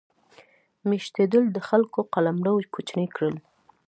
[0.89, 3.35] میشتېدل د خلکو قلمرو کوچني کړل.